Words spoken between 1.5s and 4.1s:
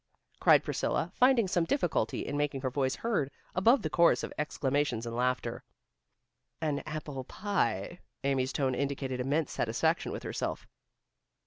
difficulty in making her voice heard above the